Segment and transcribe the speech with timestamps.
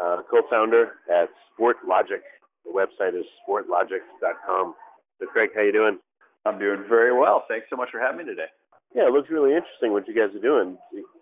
[0.00, 2.22] uh, co-founder at Sportlogiq.
[2.64, 4.74] The website is sportlogiq.com.
[5.20, 5.98] So, Craig, how you doing?
[6.46, 7.44] I'm doing very well.
[7.48, 8.48] Thanks so much for having me today.
[8.94, 10.78] Yeah, it looks really interesting what you guys are doing.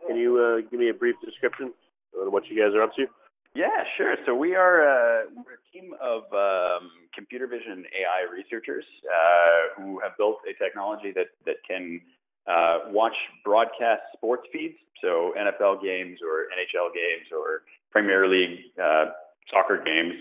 [0.06, 1.72] Can you uh, give me a brief description
[2.20, 3.06] of what you guys are up to?
[3.54, 4.16] Yeah, sure.
[4.24, 10.00] So we are uh, we're a team of um, computer vision AI researchers uh, who
[10.00, 12.00] have built a technology that that can
[12.48, 19.06] uh, watch broadcast sports feeds, so NFL games or NHL games or Premier League uh,
[19.50, 20.14] soccer games.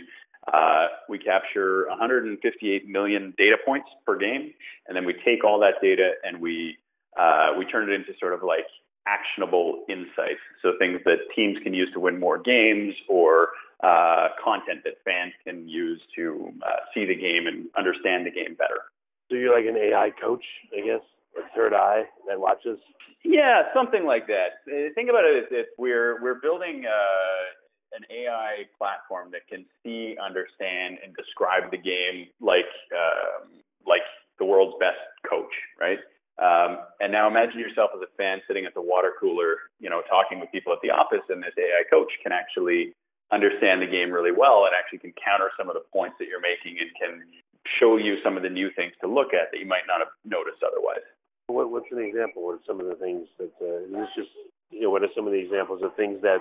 [0.52, 4.52] Uh, we capture 158 million data points per game,
[4.88, 6.78] and then we take all that data and we
[7.19, 8.66] uh, we turn it into sort of like
[9.08, 10.41] actionable insights.
[10.61, 13.50] So things that teams can use to win more games or
[13.83, 18.56] uh, content that fans can use to uh, see the game and understand the game
[18.58, 18.81] better.
[19.30, 20.44] So you're like an AI coach,
[20.78, 21.02] I guess,
[21.35, 22.78] or third eye that watches.
[23.23, 24.61] Yeah, something like that.
[24.67, 27.61] Uh, think about it if we're we're building uh,
[27.94, 33.45] an AI platform that can see, understand, and describe the game like uh,
[33.86, 34.06] like
[34.39, 36.00] the world's best coach, right?
[36.42, 40.02] Um, and now imagine yourself as a fan sitting at the water cooler, you know,
[40.09, 42.95] talking with people at the office, and this AI coach can actually
[43.31, 46.44] understand the game really well and actually can counter some of the points that you're
[46.44, 47.23] making and can
[47.80, 50.12] show you some of the new things to look at that you might not have
[50.25, 51.06] noticed otherwise.
[51.47, 52.44] What, what's an example?
[52.44, 54.31] What are some of the things that uh, this just
[54.72, 54.89] you know?
[54.89, 56.39] What are some of the examples of things that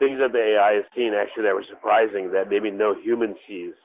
[0.00, 3.76] things that the AI has seen actually that were surprising that maybe no human sees,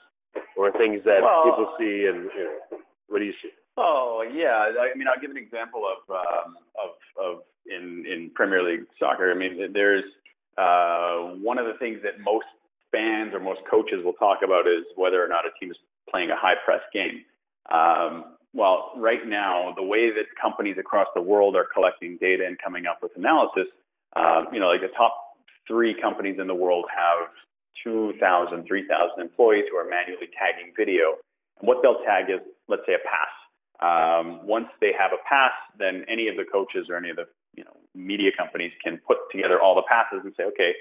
[0.58, 3.52] or things that well, people see and you know, what do you see?
[3.77, 7.33] Oh yeah, I mean I'll give an example of um, of of
[7.67, 9.30] in in Premier League soccer.
[9.30, 10.05] I mean there's
[10.58, 12.48] uh, one of the things that most
[12.92, 15.77] fans or most coaches will talk about is whether or not a team is
[16.09, 17.25] playing a high press game.
[17.70, 22.58] Um, well, right now the way that companies across the world are collecting data and
[22.64, 23.67] coming up with analysis,
[24.15, 25.24] uh, you know, like the top
[25.67, 27.30] three companies in the world have
[27.83, 31.17] 2,000, 3,000 employees who are manually tagging video.
[31.59, 33.31] And what they'll tag is, let's say, a pass
[33.81, 37.27] um, once they have a pass, then any of the coaches or any of the
[37.55, 40.71] you know media companies can put together all the passes and say, okay,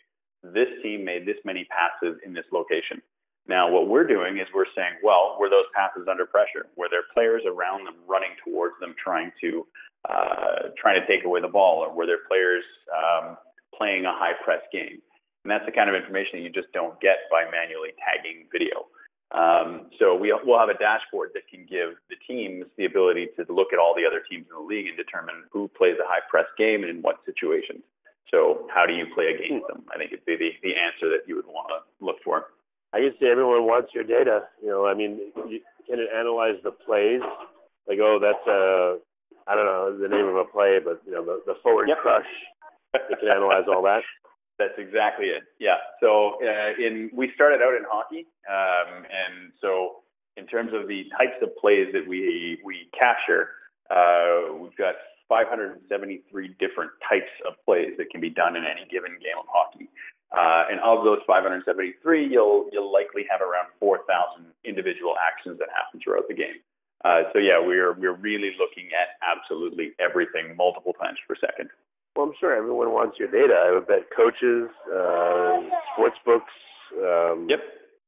[0.42, 3.02] this team made this many passes in this location.
[3.46, 6.66] Now, what we're doing is we're saying, well, were those passes under pressure?
[6.76, 9.66] Were there players around them running towards them, trying to
[10.08, 13.36] uh, trying to take away the ball, or were there players um,
[13.76, 15.02] playing a high press game?
[15.44, 18.88] And that's the kind of information that you just don't get by manually tagging video.
[19.34, 23.42] Um, so we, will have a dashboard that can give the teams the ability to
[23.52, 26.22] look at all the other teams in the league and determine who plays a high
[26.30, 27.82] press game and in what situations.
[28.30, 29.84] So how do you play against them?
[29.92, 32.54] I think it'd be the, the answer that you would want to look for.
[32.94, 34.46] I guess everyone wants your data.
[34.62, 35.18] You know, I mean,
[35.50, 37.20] you, can it analyze the plays?
[37.88, 38.98] Like, oh, that's a,
[39.50, 41.98] I don't know the name of a play, but you know, the, the forward yep.
[41.98, 42.26] crush.
[42.94, 44.02] It can analyze all that.
[44.58, 45.42] That's exactly it.
[45.58, 45.82] Yeah.
[46.00, 50.04] So uh, in we started out in hockey, um, and so
[50.36, 53.50] in terms of the types of plays that we we capture,
[53.90, 54.94] uh, we've got
[55.28, 59.88] 573 different types of plays that can be done in any given game of hockey.
[60.30, 66.00] Uh, and of those 573, you'll you'll likely have around 4,000 individual actions that happen
[66.02, 66.62] throughout the game.
[67.04, 71.70] Uh, so yeah, we're we're really looking at absolutely everything multiple times per second.
[72.16, 73.54] Well, I'm sure everyone wants your data.
[73.54, 76.52] I would bet coaches, uh, sports books.
[76.94, 77.58] Um, yep.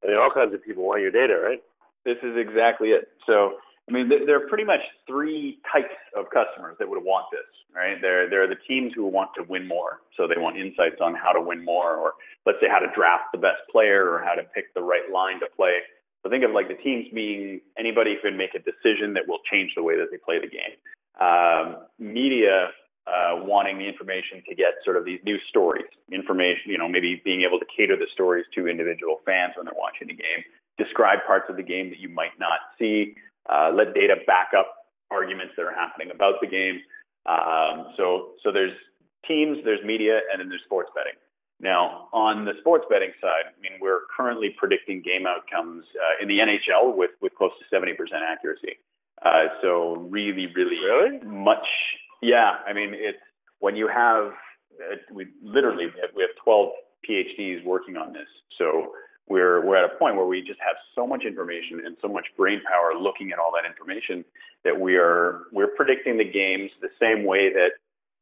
[0.04, 1.58] I mean, all kinds of people want your data, right?
[2.04, 3.08] This is exactly it.
[3.26, 3.58] So,
[3.88, 7.98] I mean, there are pretty much three types of customers that would want this, right?
[8.00, 11.14] There, there are the teams who want to win more, so they want insights on
[11.14, 12.12] how to win more, or
[12.46, 15.40] let's say how to draft the best player, or how to pick the right line
[15.40, 15.82] to play.
[16.22, 19.42] So think of like the teams being anybody who can make a decision that will
[19.50, 20.78] change the way that they play the game.
[21.18, 22.70] Um, media
[23.06, 27.22] uh, wanting the information to get sort of these new stories, information, you know, maybe
[27.24, 30.42] being able to cater the stories to individual fans when they're watching the game,
[30.76, 33.14] describe parts of the game that you might not see,
[33.48, 36.80] uh, let data back up arguments that are happening about the game.
[37.26, 38.74] Um, so, so there's
[39.26, 41.14] teams, there's media, and then there's sports betting.
[41.58, 46.28] Now, on the sports betting side, I mean, we're currently predicting game outcomes uh, in
[46.28, 47.94] the NHL with, with close to 70%
[48.28, 48.76] accuracy.
[49.24, 51.64] Uh, so really, really, really much
[52.22, 53.18] yeah, I mean, it's
[53.60, 54.32] when you have
[54.80, 56.70] uh, we literally we have 12
[57.08, 58.28] PhDs working on this.
[58.58, 58.92] So
[59.28, 62.26] we're we're at a point where we just have so much information and so much
[62.36, 64.24] brain power looking at all that information
[64.64, 67.70] that we are we're predicting the games the same way that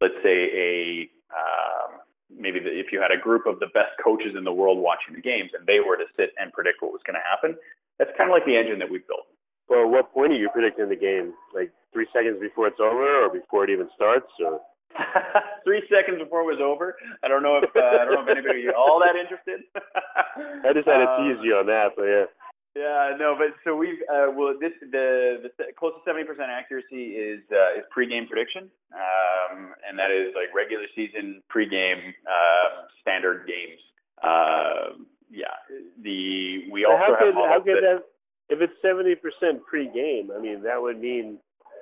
[0.01, 2.01] let's say a um,
[2.31, 5.15] maybe the, if you had a group of the best coaches in the world watching
[5.15, 7.57] the games and they were to sit and predict what was going to happen
[7.99, 9.29] that's kind of like the engine that we've built
[9.69, 13.31] well what point are you predicting the game like three seconds before it's over or
[13.31, 14.61] before it even starts or
[15.65, 16.95] three seconds before it was over.
[17.23, 19.67] I don't know if uh, I don't know if anybody is all that interested.
[19.75, 22.27] I just had to uh, tease you on that, but yeah.
[22.75, 27.15] Yeah, no, but so we've uh, well, this the the close to seventy percent accuracy
[27.15, 33.47] is uh, is pregame prediction, um, and that is like regular season pregame uh, standard
[33.47, 33.79] games.
[34.23, 34.99] Uh,
[35.31, 35.55] yeah,
[36.03, 38.14] the we so also how could, have how could that, that
[38.49, 41.39] if it's seventy percent pregame, I mean that would mean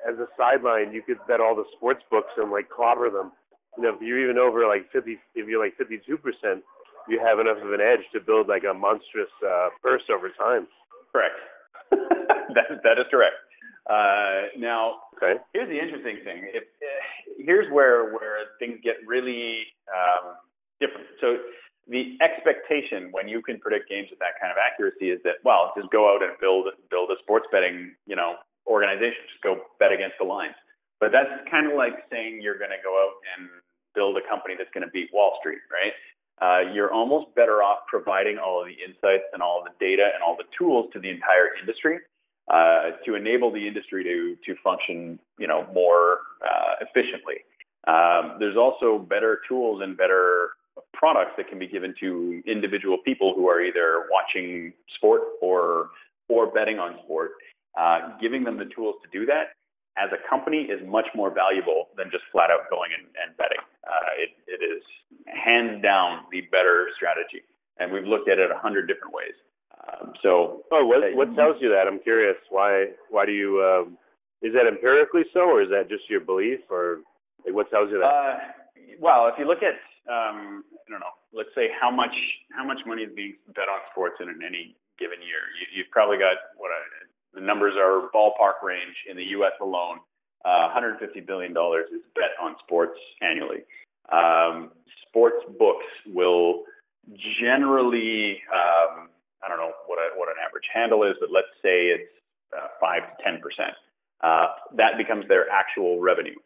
[0.09, 3.33] as a sideline, you could bet all the sports books and like clobber them.
[3.77, 6.63] You know, if you're even over like 50, if you're like 52 percent,
[7.09, 10.67] you have enough of an edge to build like a monstrous uh, purse over time.
[11.11, 11.39] Correct.
[12.55, 13.37] that that is correct.
[13.89, 15.41] Uh, now, okay.
[15.53, 16.51] here's the interesting thing.
[16.55, 20.37] If uh, here's where where things get really um,
[20.81, 21.07] different.
[21.21, 21.37] So
[21.89, 25.73] the expectation when you can predict games with that kind of accuracy is that well,
[25.77, 28.37] just go out and build build a sports betting you know
[28.67, 29.23] organization.
[29.29, 30.55] Just go bet against the lines.
[31.01, 33.51] But that's kind of like saying you're going to go out and
[33.95, 35.93] build a company that's going to beat Wall Street, right?
[36.41, 40.11] Uh, you're almost better off providing all of the insights and all of the data
[40.15, 41.99] and all the tools to the entire industry
[42.51, 47.43] uh, to enable the industry to to function, you know, more uh, efficiently.
[47.87, 50.51] Um, there's also better tools and better
[50.95, 55.91] products that can be given to individual people who are either watching sport or
[56.29, 57.33] or betting on sport
[57.79, 59.57] uh, giving them the tools to do that
[59.97, 63.61] as a company is much more valuable than just flat out going and, and betting.
[63.85, 64.81] Uh, it, it is
[65.29, 67.45] hands down the better strategy,
[67.79, 69.37] and we've looked at it a hundred different ways.
[69.83, 71.89] Um, so, oh, what, what tells you that?
[71.89, 72.37] I'm curious.
[72.49, 72.95] Why?
[73.11, 73.61] Why do you?
[73.61, 73.99] Um,
[74.41, 77.01] is that empirically so, or is that just your belief, or
[77.45, 78.07] like, what tells you that?
[78.07, 78.35] Uh,
[79.01, 79.75] well, if you look at,
[80.11, 82.15] um, I don't know, let's say how much
[82.51, 85.43] how much money is being bet on sports in any given year.
[85.59, 86.71] You, you've probably got what
[87.35, 89.53] the numbers are ballpark range in the U.S.
[89.61, 89.99] alone.
[90.45, 93.63] Uh, 150 billion dollars is bet on sports annually.
[94.11, 94.71] Um,
[95.07, 96.65] sports books will
[97.41, 99.09] generally, um,
[99.43, 102.11] I don't know what a, what an average handle is, but let's say it's
[102.53, 103.75] uh, five to ten percent.
[104.21, 104.47] Uh,
[104.77, 106.37] that becomes their actual revenue.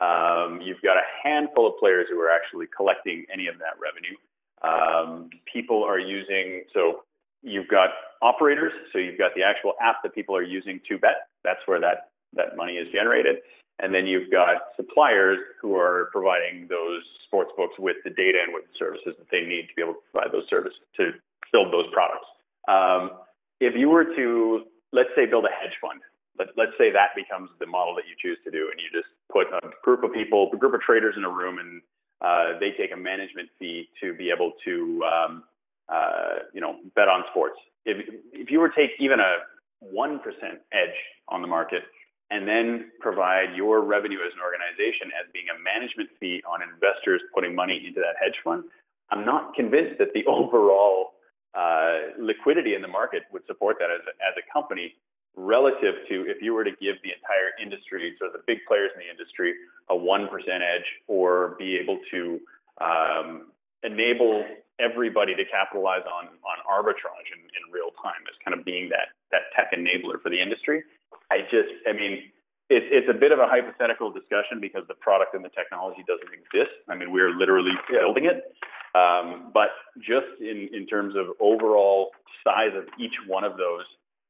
[0.00, 4.16] Um, you've got a handful of players who are actually collecting any of that revenue.
[4.62, 7.04] Um, people are using so
[7.42, 7.90] you've got
[8.22, 11.28] operators, so you've got the actual app that people are using to bet.
[11.44, 13.36] That's where that that money is generated.
[13.78, 18.54] And then you've got suppliers who are providing those sports books with the data and
[18.54, 21.12] with the services that they need to be able to provide those services to
[21.52, 22.24] build those products.
[22.68, 23.20] Um,
[23.60, 26.00] if you were to, let's say, build a hedge fund,
[26.38, 29.12] let, let's say that becomes the model that you choose to do, and you just
[29.36, 31.82] put a group of people, a group of traders in a room, and
[32.20, 35.44] uh, they take a management fee to be able to um,
[35.88, 37.56] uh, you know, bet on sports.
[37.84, 37.98] If
[38.32, 39.46] if you were to take even a
[39.80, 40.96] one percent edge
[41.28, 41.82] on the market
[42.30, 47.22] and then provide your revenue as an organization as being a management fee on investors
[47.32, 48.64] putting money into that hedge fund,
[49.10, 51.14] I'm not convinced that the overall
[51.54, 54.94] uh, liquidity in the market would support that as a, as a company
[55.36, 59.04] relative to if you were to give the entire industry, so the big players in
[59.04, 59.54] the industry,
[59.90, 62.40] a 1% edge or be able to
[62.80, 63.52] um,
[63.84, 64.44] enable
[64.80, 69.12] everybody to capitalize on on arbitrage in, in real time as kind of being that
[69.32, 70.82] that tech enabler for the industry.
[71.30, 72.32] I just, I mean,
[72.68, 76.32] it's it's a bit of a hypothetical discussion because the product and the technology doesn't
[76.32, 76.74] exist.
[76.88, 78.52] I mean, we're literally building it.
[78.96, 82.10] Um, but just in in terms of overall
[82.44, 83.84] size of each one of those,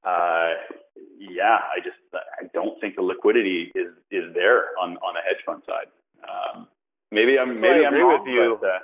[0.06, 0.54] uh,
[1.18, 5.42] yeah, I just I don't think the liquidity is is there on on the hedge
[5.44, 5.90] fund side.
[6.22, 6.68] Um,
[7.10, 8.58] maybe I'm maybe I agree I'm with you.
[8.60, 8.78] But, uh,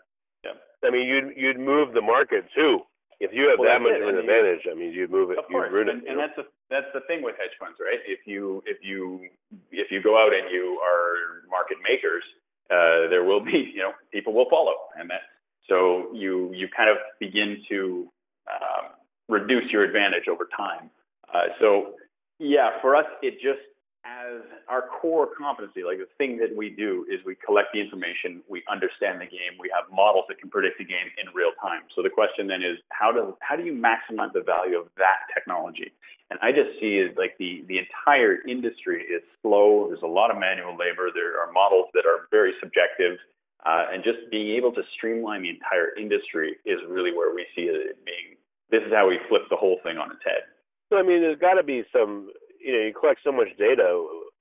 [0.83, 2.81] I mean, you'd you'd move the market too.
[3.21, 5.39] If you have well, that much of an advantage, I mean, you'd move it.
[5.39, 8.03] Of course, you'd and, it, and that's the that's the thing with hedge funds, right?
[8.03, 9.31] If you if you
[9.71, 12.27] if you go out and you are market makers,
[12.67, 15.23] uh, there will be you know people will follow, and that
[15.71, 18.11] so you you kind of begin to
[18.51, 18.91] um,
[19.29, 20.91] reduce your advantage over time.
[21.35, 21.95] Uh, so
[22.39, 23.63] yeah, for us, it just
[24.05, 28.43] as our core competency, like the thing that we do is we collect the information,
[28.51, 31.87] we understand the game, we have models that can predict the game in real time.
[31.95, 35.31] So the question then is how do how do you maximize the value of that
[35.33, 35.93] technology?
[36.31, 39.87] And I just see is like the the entire industry is slow.
[39.89, 41.15] There's a lot of manual labor.
[41.15, 43.19] There are models that are very subjective.
[43.65, 47.71] Uh, and just being able to streamline the entire industry is really where we see
[47.71, 48.35] it being.
[48.75, 50.43] This is how we flip the whole thing on its head.
[50.93, 52.29] So I mean, there's got to be some.
[52.61, 53.89] You know, you collect so much data.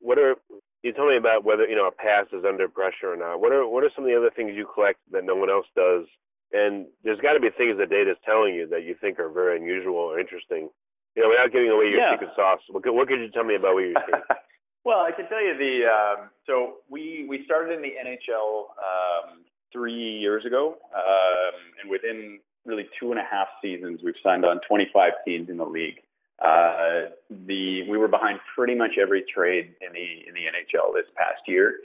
[0.04, 0.36] What are
[0.84, 3.40] you tell me about whether you know a pass is under pressure or not?
[3.40, 5.66] What are what are some of the other things you collect that no one else
[5.80, 6.04] does?
[6.52, 9.32] And there's got to be things that data is telling you that you think are
[9.32, 10.68] very unusual or interesting.
[11.16, 12.12] You know, without giving away your yeah.
[12.12, 14.24] secret sauce, what could, what could you tell me about what you're seeing?
[14.84, 19.48] well, I can tell you the um, so we we started in the NHL um,
[19.72, 24.60] three years ago, um, and within really two and a half seasons, we've signed on
[24.68, 26.04] 25 teams in the league.
[26.44, 27.14] Uh,
[27.46, 31.42] the we were behind pretty much every trade in the in the NHL this past
[31.48, 31.78] year,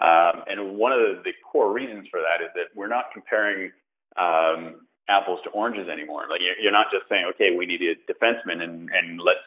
[0.00, 3.70] um, and one of the, core reasons for that is that we're not comparing
[4.16, 6.24] um, apples to oranges anymore.
[6.30, 9.44] Like you're not just saying, okay, we need a defenseman and and let's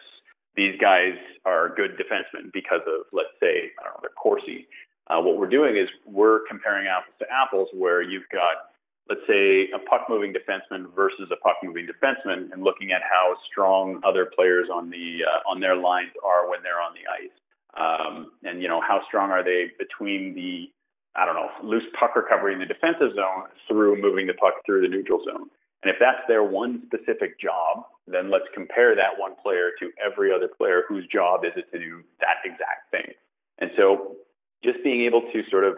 [0.55, 1.15] these guys
[1.45, 4.67] are good defensemen because of let's say I don't know, their Corsi.
[5.07, 8.70] Uh, what we're doing is we're comparing apples to apples, where you've got
[9.09, 13.35] let's say a puck moving defenseman versus a puck moving defenseman and looking at how
[13.49, 17.35] strong other players on the uh, on their lines are when they're on the ice.
[17.77, 20.69] Um, and you know how strong are they between the
[21.15, 24.81] I don't know loose puck recovery in the defensive zone through moving the puck through
[24.81, 25.49] the neutral zone.
[25.83, 30.33] And if that's their one specific job then let's compare that one player to every
[30.33, 33.13] other player whose job is it to do that exact thing.
[33.59, 34.17] And so
[34.63, 35.75] just being able to sort of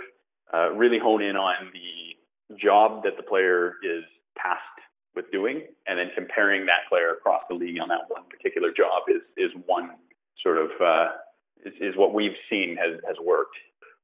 [0.53, 2.12] uh, really hone in on the
[2.62, 4.03] job that the player is
[4.38, 4.81] tasked
[5.15, 9.03] with doing, and then comparing that player across the league on that one particular job
[9.07, 9.91] is is one
[10.41, 11.10] sort of uh,
[11.65, 13.55] is, is what we've seen has has worked.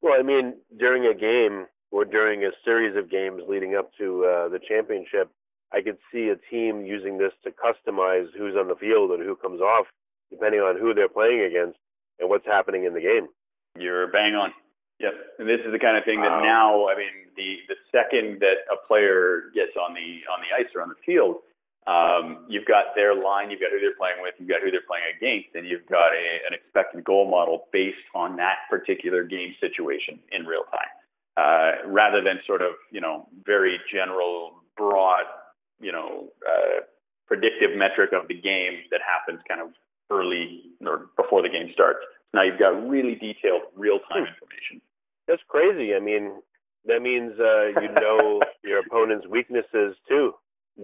[0.01, 4.25] Well, I mean, during a game or during a series of games leading up to
[4.25, 5.29] uh, the championship,
[5.73, 9.35] I could see a team using this to customize who's on the field and who
[9.35, 9.87] comes off,
[10.31, 11.77] depending on who they're playing against
[12.19, 13.27] and what's happening in the game.
[13.77, 14.51] You're bang on.
[14.99, 18.43] Yep, and this is the kind of thing that now, I mean, the the second
[18.43, 21.39] that a player gets on the on the ice or on the field,
[21.87, 24.83] um, you've got their line, you've got who they're playing with, you've got who they're
[24.83, 29.55] playing against, and you've got a, an expected goal model based on that particular game
[29.63, 30.91] situation in real time,
[31.39, 35.23] uh, rather than sort of you know very general, broad,
[35.79, 36.83] you know, uh,
[37.25, 39.69] predictive metric of the game that happens kind of
[40.11, 41.99] early or before the game starts.
[42.33, 44.33] Now you've got really detailed real time hmm.
[44.35, 44.81] information.
[45.29, 45.93] That's crazy.
[45.93, 46.41] I mean,
[46.89, 50.33] that means uh, you know your opponent's weaknesses too,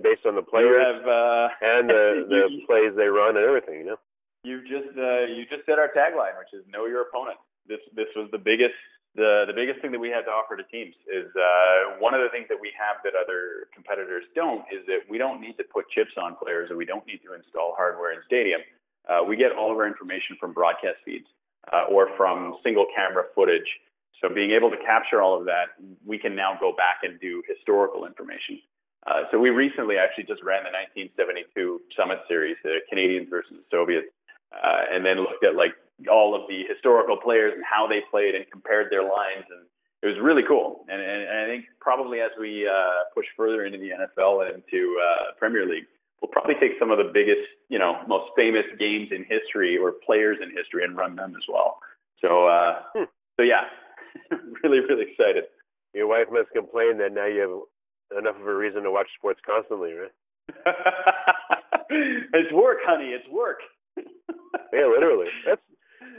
[0.06, 3.82] based on the players have, uh, and the the plays they run and everything.
[3.82, 4.00] You know.
[4.46, 7.42] You just uh, you just said our tagline, which is know your opponent.
[7.66, 8.78] This this was the biggest
[9.18, 12.22] the the biggest thing that we had to offer to teams is uh, one of
[12.22, 15.66] the things that we have that other competitors don't is that we don't need to
[15.74, 18.62] put chips on players or we don't need to install hardware in stadium.
[19.10, 21.26] Uh, we get all of our information from broadcast feeds
[21.74, 23.66] uh, or from single camera footage
[24.22, 27.44] so being able to capture all of that, we can now go back and do
[27.48, 28.60] historical information.
[29.06, 33.68] Uh, so we recently actually just ran the 1972 Summit Series, the Canadians versus the
[33.70, 34.08] Soviets,
[34.50, 35.78] uh, and then looked at like
[36.10, 39.68] all of the historical players and how they played and compared their lines, and
[40.02, 40.86] it was really cool.
[40.90, 44.64] And, and, and I think probably as we uh, push further into the NFL and
[44.64, 45.86] into uh, Premier League,
[46.22, 49.94] we'll probably take some of the biggest, you know, most famous games in history or
[50.06, 51.78] players in history and run them as well.
[52.22, 53.04] So, uh, hmm.
[53.38, 53.70] so yeah,
[54.64, 55.46] really, really excited.
[55.94, 59.40] Your wife must complain that now you have enough of a reason to watch sports
[59.46, 60.12] constantly, right?
[61.90, 63.10] it's work, honey.
[63.10, 63.60] It's work.
[63.98, 65.28] yeah, literally.
[65.46, 65.62] That's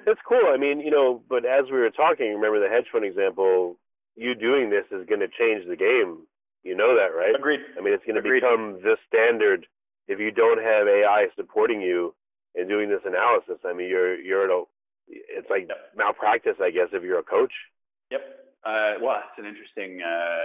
[0.04, 0.52] that's cool.
[0.52, 3.76] I mean, you know, but as we were talking, remember the hedge fund example?
[4.14, 6.26] You doing this is going to change the game.
[6.62, 7.34] You know that, right?
[7.36, 7.60] Agreed.
[7.78, 9.66] I mean, it's going to become the standard.
[10.08, 12.14] If you don't have AI supporting you
[12.54, 14.64] and doing this analysis, I mean, you're you're at a
[15.08, 17.52] it's like malpractice, I guess, if you're a coach.
[18.10, 18.22] Yep.
[18.64, 20.44] Uh, well, it's an interesting uh,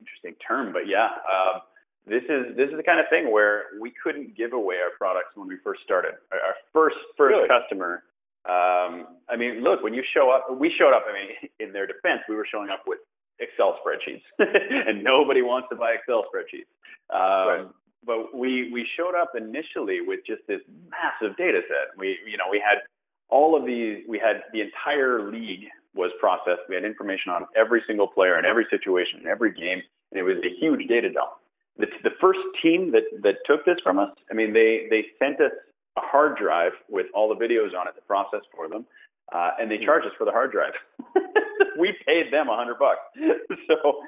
[0.00, 1.60] interesting term, but yeah, uh,
[2.06, 5.32] this is this is the kind of thing where we couldn't give away our products
[5.34, 6.12] when we first started.
[6.32, 7.48] Our first first really?
[7.48, 8.02] customer.
[8.44, 11.04] Um, I mean, look, when you show up, we showed up.
[11.08, 12.98] I mean, in their defense, we were showing up with
[13.38, 16.68] Excel spreadsheets, and nobody wants to buy Excel spreadsheets.
[17.14, 17.66] Um, right.
[18.04, 21.96] But we we showed up initially with just this massive data set.
[21.96, 22.82] We you know we had
[23.28, 24.02] all of these.
[24.08, 26.62] We had the entire league was processed.
[26.68, 30.22] We had information on every single player in every situation, in every game, and it
[30.22, 31.32] was a huge data dump.
[31.78, 35.40] The, the first team that, that took this from us, I mean, they, they sent
[35.40, 35.52] us
[35.96, 38.86] a hard drive with all the videos on it to process for them,
[39.34, 40.72] uh, and they charged us for the hard drive.
[41.78, 43.00] we paid them a hundred bucks.
[43.68, 44.00] so,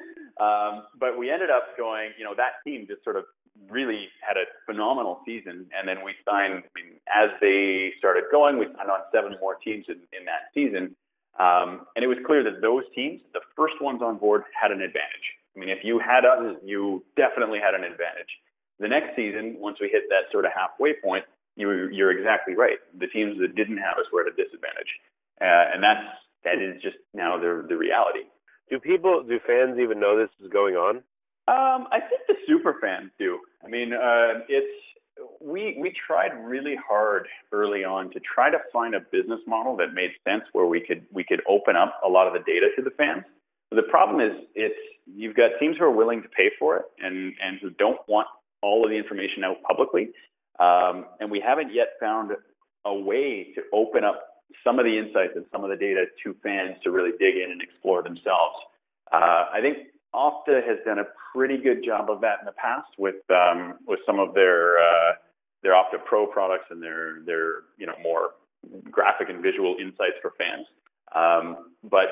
[0.45, 3.25] um, but we ended up going, you know, that team just sort of
[3.71, 6.65] really had a phenomenal season, and then we signed.
[6.65, 10.53] I mean, as they started going, we signed on seven more teams in, in that
[10.53, 10.97] season,
[11.39, 14.83] um, and it was clear that those teams, the first ones on board, had an
[14.83, 15.27] advantage.
[15.57, 18.31] I mean, if you had us, you definitely had an advantage.
[18.79, 21.25] The next season, once we hit that sort of halfway point,
[21.57, 22.79] you, you're exactly right.
[22.99, 24.91] The teams that didn't have us were at a disadvantage,
[25.41, 26.03] uh, and that's
[26.43, 28.27] that is just now the the reality.
[28.71, 30.97] Do people, do fans even know this is going on?
[31.47, 33.39] Um, I think the super fans do.
[33.65, 34.75] I mean, uh, it's
[35.41, 39.95] we we tried really hard early on to try to find a business model that
[39.95, 42.83] made sense where we could we could open up a lot of the data to
[42.83, 43.25] the fans.
[43.71, 46.85] But the problem is it's you've got teams who are willing to pay for it
[46.99, 48.29] and and who don't want
[48.63, 50.11] all of the information out publicly.
[50.59, 52.33] Um, and we haven't yet found
[52.85, 54.23] a way to open up
[54.63, 57.51] some of the insights and some of the data to fans to really dig in
[57.51, 58.57] and explore themselves.
[59.13, 59.79] Uh, I think
[60.15, 64.01] Opta has done a pretty good job of that in the past with um, with
[64.07, 65.13] some of their uh,
[65.63, 68.31] their Opta Pro products and their their you know more
[68.91, 70.67] graphic and visual insights for fans.
[71.15, 72.09] Um, but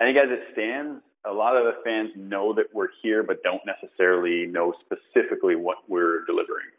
[0.00, 3.42] I think as it stands, a lot of the fans know that we're here, but
[3.42, 6.70] don't necessarily know specifically what we're delivering.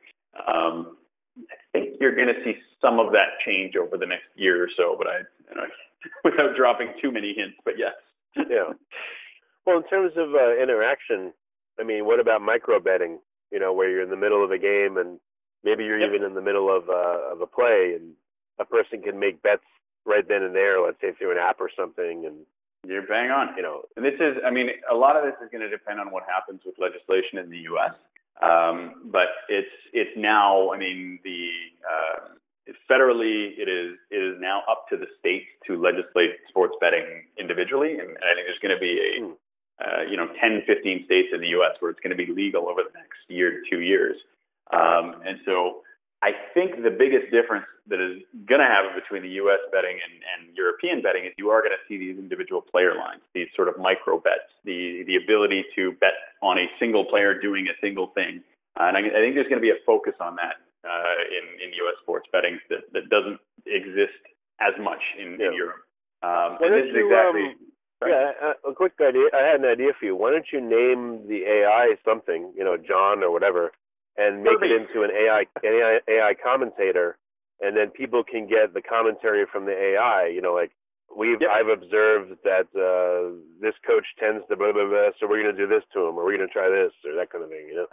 [0.48, 0.98] Um,
[1.38, 4.70] I think you're going to see some of that change over the next year or
[4.76, 5.18] so, but I,
[5.50, 5.68] you know,
[6.24, 7.94] without dropping too many hints, but yes.
[8.36, 8.74] yeah.
[9.66, 11.34] Well, in terms of uh, interaction,
[11.80, 13.20] I mean, what about micro betting?
[13.52, 15.20] You know, where you're in the middle of a game and
[15.64, 16.10] maybe you're yep.
[16.14, 18.14] even in the middle of uh, of a play, and
[18.60, 19.66] a person can make bets
[20.06, 20.84] right then and there.
[20.84, 22.46] Let's say through an app or something, and
[22.88, 23.56] you're bang on.
[23.56, 26.00] You know, and this is, I mean, a lot of this is going to depend
[26.00, 27.94] on what happens with legislation in the U.S.
[28.42, 31.50] Um, but it's it's now, I mean, the
[31.86, 37.28] uh, federally it is it is now up to the states to legislate sports betting
[37.38, 39.34] individually, and, and I think there's going to be a hmm.
[39.82, 41.76] Uh, you know 10, 15 states in the U.S.
[41.80, 44.18] where it's going to be legal over the next year to two years,
[44.72, 45.82] um, and so
[46.22, 49.58] I think the biggest difference that is going to happen between the U.S.
[49.74, 53.26] betting and, and European betting is you are going to see these individual player lines,
[53.34, 57.66] these sort of micro bets, the the ability to bet on a single player doing
[57.68, 58.46] a single thing,
[58.80, 61.46] uh, and I, I think there's going to be a focus on that uh, in
[61.58, 61.98] in U.S.
[62.06, 64.22] sports betting that that doesn't exist
[64.62, 65.50] as much in, yeah.
[65.50, 65.82] in Europe.
[66.22, 67.58] Um, and this is exactly.
[67.58, 67.71] Um,
[68.08, 69.28] yeah, a, a quick idea.
[69.34, 70.16] I had an idea for you.
[70.16, 73.72] Why don't you name the AI something, you know, John or whatever,
[74.18, 74.72] and make Perfect.
[74.72, 77.18] it into an AI, AI AI commentator,
[77.62, 80.32] and then people can get the commentary from the AI.
[80.34, 80.72] You know, like
[81.16, 81.38] we've.
[81.42, 85.68] I've observed that uh, this coach tends to blah blah blah, so we're gonna do
[85.68, 87.68] this to him, or we're gonna try this, or that kind of thing.
[87.68, 87.90] You know.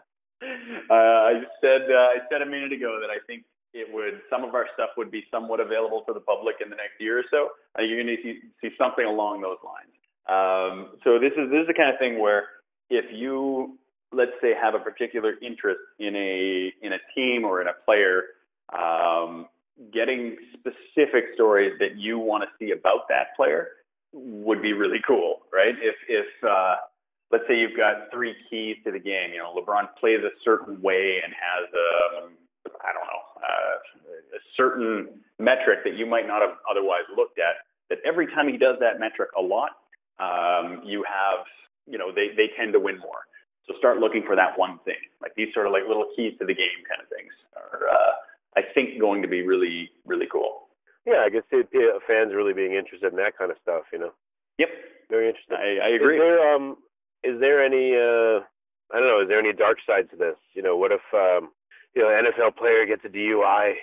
[0.89, 3.45] Uh, I said uh, I said a minute ago that I think
[3.75, 6.77] it would some of our stuff would be somewhat available to the public in the
[6.77, 7.51] next year or so.
[7.77, 9.93] I think you're going to see, see something along those lines.
[10.29, 12.45] Um, so this is this is the kind of thing where
[12.91, 13.79] if you
[14.13, 18.25] let's say have a particular interest in a in a team or in a player,
[18.79, 19.47] um,
[19.93, 23.69] getting specific stories that you want to see about that player
[24.13, 25.75] would be really cool, right?
[25.81, 26.77] If if uh,
[27.31, 30.81] let's say you've got three keys to the game, you know, LeBron plays a certain
[30.81, 32.31] way and has a um,
[32.99, 37.65] don't know uh, a certain metric that you might not have otherwise looked at.
[37.91, 39.71] That every time he does that metric a lot,
[40.19, 41.47] um, you have
[41.87, 43.29] you know they they tend to win more.
[43.69, 44.99] So start looking for that one thing.
[45.21, 48.13] Like these sort of like little keys to the game kind of things are, uh,
[48.57, 50.69] I think, going to be really, really cool.
[51.07, 54.13] Yeah, I guess fans really being interested in that kind of stuff, you know.
[54.59, 54.69] Yep.
[55.11, 55.57] Very interesting.
[55.57, 56.17] I, I agree.
[56.17, 56.77] Is there, um,
[57.23, 58.45] is there any, uh,
[58.93, 60.37] I don't know, is there any dark side to this?
[60.55, 61.51] You know, what if, um,
[61.95, 63.75] you know, an NFL player gets a DUI?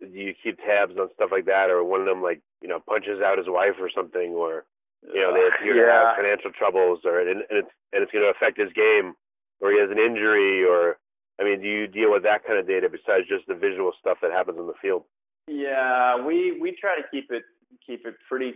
[0.00, 2.80] Do you keep tabs on stuff like that, or one of them like, you know,
[2.80, 4.64] punches out his wife or something, or
[5.02, 5.86] you know, they appear yeah.
[5.86, 9.14] to have financial troubles, or and, and it's and it's going to affect his game
[9.60, 10.96] or he has an injury or
[11.40, 14.18] I mean, do you deal with that kind of data besides just the visual stuff
[14.20, 15.04] that happens on the field?
[15.48, 17.42] Yeah, we we try to keep it
[17.84, 18.52] keep it pretty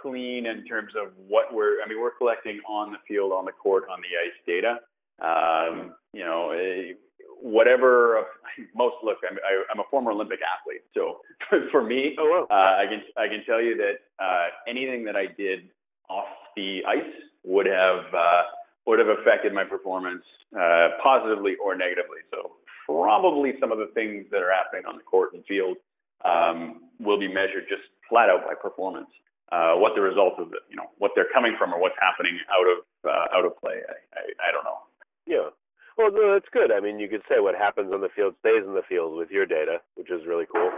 [0.00, 1.82] clean in terms of what we're.
[1.82, 4.78] I mean, we're collecting on the field, on the court, on the ice data.
[5.20, 6.94] Um, you know, eh,
[7.42, 8.24] whatever.
[8.74, 11.20] Most look, I'm, I, I'm a former Olympic athlete, so
[11.70, 12.56] for me, oh, wow.
[12.56, 15.68] uh, I can I can tell you that uh, anything that I did
[16.08, 17.12] off the ice
[17.44, 18.04] would have.
[18.14, 18.42] Uh,
[18.86, 20.24] would have affected my performance
[20.58, 22.18] uh, positively or negatively.
[22.30, 22.52] So
[22.86, 25.76] probably some of the things that are happening on the court and field
[26.24, 29.10] um, will be measured just flat out by performance.
[29.50, 32.38] Uh, what the result of it, you know, what they're coming from or what's happening
[32.48, 34.80] out of uh, out of play, I, I, I don't know.
[35.26, 35.52] Yeah.
[35.98, 36.72] Well, that's good.
[36.72, 39.30] I mean, you could say what happens on the field stays in the field with
[39.30, 40.70] your data, which is really cool.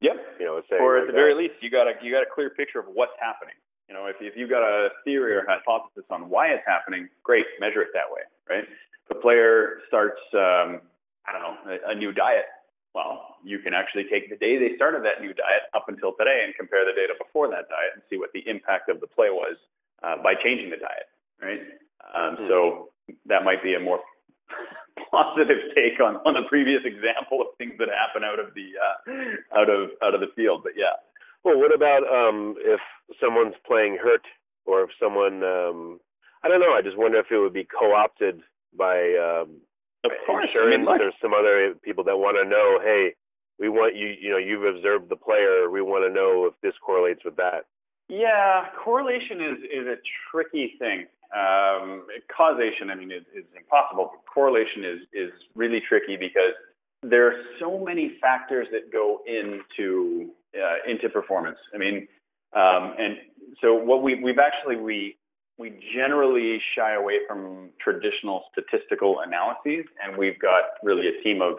[0.00, 0.16] Yep.
[0.40, 2.50] You know, or at like the very least, you got a you got a clear
[2.50, 3.56] picture of what's happening.
[3.88, 7.46] You know, if, if you've got a theory or hypothesis on why it's happening, great,
[7.60, 8.64] measure it that way, right?
[8.66, 10.82] If a player starts, um,
[11.22, 12.50] I don't know, a, a new diet,
[12.96, 16.42] well, you can actually take the day they started that new diet up until today
[16.44, 19.30] and compare the data before that diet and see what the impact of the play
[19.30, 19.54] was
[20.02, 21.06] uh, by changing the diet,
[21.40, 21.62] right?
[22.10, 22.48] Um, mm-hmm.
[22.48, 22.90] So
[23.26, 24.00] that might be a more
[25.10, 29.58] positive take on on the previous example of things that happen out of the uh,
[29.58, 30.62] out of out of the field.
[30.62, 30.96] But yeah.
[31.44, 32.80] Well, what about um, if
[33.20, 34.26] someone's playing hurt,
[34.64, 36.00] or if someone um,
[36.46, 36.74] I don't know.
[36.74, 38.40] I just wonder if it would be co-opted
[38.76, 39.58] by um,
[40.04, 40.46] of course.
[40.46, 42.78] insurance I mean, or some other people that want to know.
[42.82, 43.14] Hey,
[43.58, 44.14] we want you.
[44.20, 45.70] You know, you've observed the player.
[45.70, 47.66] We want to know if this correlates with that.
[48.08, 49.96] Yeah, correlation is is a
[50.30, 51.06] tricky thing.
[51.34, 54.10] Um, causation, I mean, is, is impossible.
[54.32, 56.54] Correlation is is really tricky because
[57.02, 61.58] there are so many factors that go into uh, into performance.
[61.74, 62.08] I mean,
[62.54, 63.16] um, and
[63.60, 65.16] so what we we've actually we
[65.58, 71.54] we generally shy away from traditional statistical analyses, and we've got really a team of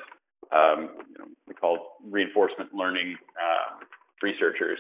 [0.52, 3.84] um, you know, we call reinforcement learning uh,
[4.22, 4.80] researchers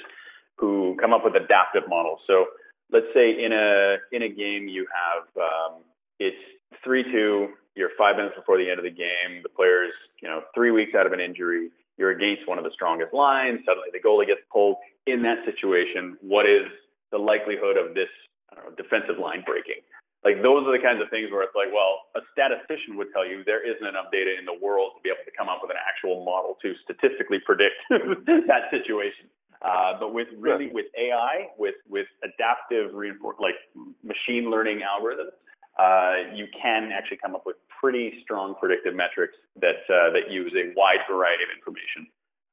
[0.55, 2.19] who come up with adaptive models.
[2.25, 2.45] So
[2.91, 5.83] let's say in a in a game you have um,
[6.19, 6.37] it's
[6.83, 7.49] three two.
[7.75, 9.43] You're five minutes before the end of the game.
[9.43, 11.69] The player's you know three weeks out of an injury.
[11.97, 13.59] You're against one of the strongest lines.
[13.65, 14.77] Suddenly the goalie gets pulled.
[15.07, 16.67] In that situation, what is
[17.11, 18.11] the likelihood of this
[18.57, 19.81] know, defensive line breaking?
[20.25, 23.23] Like those are the kinds of things where it's like, well, a statistician would tell
[23.23, 25.71] you there isn't enough data in the world to be able to come up with
[25.71, 27.77] an actual model to statistically predict
[28.49, 29.29] that situation.
[29.61, 33.55] Uh, but with really with AI, with with adaptive reinforcement, like
[34.03, 35.33] machine learning algorithms,
[35.79, 40.53] uh, you can actually come up with pretty strong predictive metrics that uh, that use
[40.55, 42.07] a wide variety of information.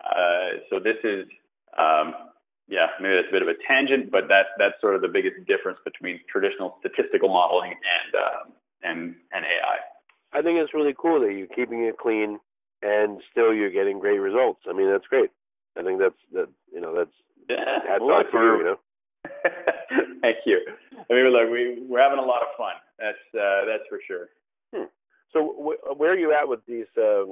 [0.05, 1.25] Uh, so this is,
[1.79, 2.13] um,
[2.69, 5.37] yeah, maybe that's a bit of a tangent, but that's that's sort of the biggest
[5.47, 8.99] difference between traditional statistical modeling and um, and
[9.33, 9.77] and AI.
[10.33, 12.39] I think it's really cool that you're keeping it clean
[12.83, 14.61] and still you're getting great results.
[14.69, 15.31] I mean, that's great.
[15.77, 16.49] I think that's that.
[16.73, 17.15] You know, that's
[17.49, 18.59] yeah, hats well, off to you.
[18.59, 18.79] You know.
[20.21, 20.61] Thank you.
[20.93, 22.75] I mean, look, we we're having a lot of fun.
[22.99, 24.29] That's uh, that's for sure.
[24.75, 24.89] Hmm.
[25.33, 27.25] So, wh- where are you at with these uh,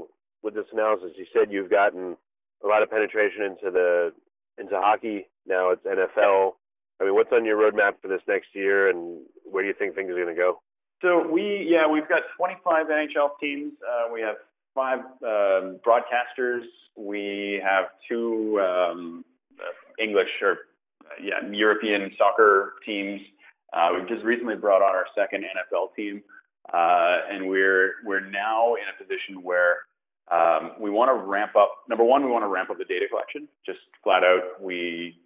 [0.42, 1.12] with this analysis?
[1.16, 2.16] You said you've gotten
[2.64, 4.12] a lot of penetration into the
[4.58, 5.26] into hockey.
[5.46, 6.52] Now it's NFL.
[7.00, 9.94] I mean, what's on your roadmap for this next year, and where do you think
[9.94, 10.62] things are going to go?
[11.02, 13.72] So we, yeah, we've got 25 NHL teams.
[13.82, 14.36] Uh, we have
[14.74, 16.62] five um, broadcasters.
[16.96, 19.24] We have two um,
[19.98, 23.20] English or uh, yeah European soccer teams.
[23.72, 26.22] Uh, we've just recently brought on our second NFL team,
[26.72, 29.76] uh, and we're we're now in a position where
[30.30, 31.78] um, we want to ramp up.
[31.88, 33.48] Number one, we want to ramp up the data collection.
[33.64, 35.18] Just flat out, we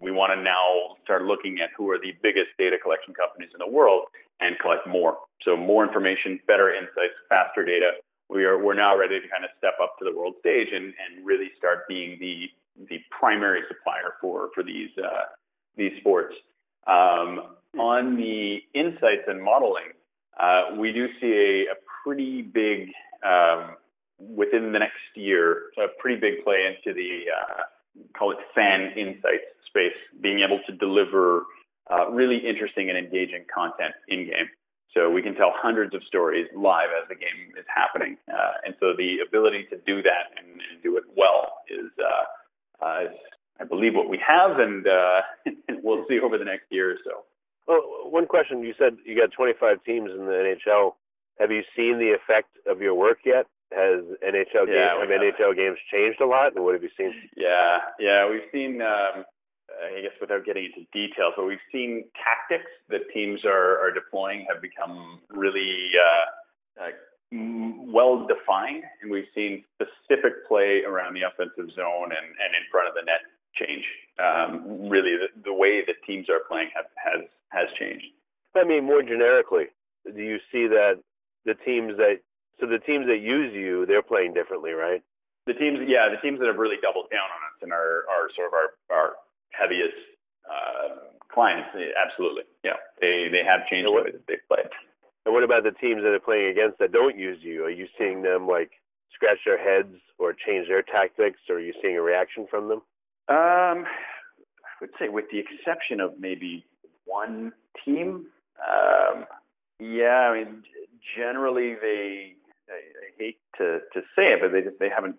[0.00, 3.58] we want to now start looking at who are the biggest data collection companies in
[3.58, 4.04] the world
[4.40, 5.18] and collect more.
[5.44, 7.98] So more information, better insights, faster data
[8.32, 10.84] we are we're now ready to kind of step up to the world stage and,
[10.84, 12.46] and really start being the
[12.88, 15.24] the primary supplier for for these uh,
[15.76, 16.34] these sports.
[16.86, 19.92] Um, on the insights and modeling,
[20.38, 22.88] uh, we do see a, a pretty big
[23.24, 23.76] um,
[24.18, 27.62] within the next year, a pretty big play into the uh,
[28.18, 31.44] call it fan insights space, being able to deliver
[31.90, 34.48] uh, really interesting and engaging content in game.
[34.94, 38.16] So we can tell hundreds of stories live as the game is happening.
[38.28, 42.84] Uh, and so the ability to do that and, and do it well is, uh,
[42.84, 43.16] uh, is,
[43.60, 45.20] I believe, what we have, and uh,
[45.82, 47.24] we'll see over the next year or so.
[47.66, 50.94] Well, one question you said you got 25 teams in the NHL.
[51.38, 53.46] Have you seen the effect of your work yet?
[53.70, 57.14] Has NHL yeah, games have NHL games changed a lot, and what have you seen?
[57.36, 59.24] Yeah, yeah, we've seen um,
[59.80, 64.46] I guess without getting into details, but we've seen tactics that teams are, are deploying
[64.52, 66.92] have become really uh, uh,
[67.92, 72.88] well defined, and we've seen specific play around the offensive zone and, and in front
[72.88, 73.22] of the net
[73.56, 73.84] change.
[74.20, 78.06] Um, really, the, the way that teams are playing have, has has changed.
[78.54, 79.66] I mean, more generically,
[80.04, 81.00] do you see that
[81.44, 82.20] the teams that
[82.60, 85.02] so the teams that use you, they're playing differently, right?
[85.46, 88.30] The teams, yeah, the teams that have really doubled down on us and are, are
[88.38, 89.08] sort of our, our
[89.52, 89.96] heaviest
[90.48, 91.68] uh, clients.
[91.76, 92.76] Absolutely, yeah.
[93.00, 94.64] They they have changed the way that they play.
[95.24, 97.64] And what about the teams that are playing against that don't use you?
[97.64, 98.70] Are you seeing them like
[99.14, 102.82] scratch their heads or change their tactics, or are you seeing a reaction from them?
[103.28, 106.64] Um, I would say, with the exception of maybe
[107.04, 107.52] one
[107.84, 108.26] team,
[108.58, 109.26] um,
[109.78, 110.30] yeah.
[110.30, 110.62] I mean,
[111.16, 112.34] generally they.
[112.68, 115.16] I, I hate to to say it, but they just they haven't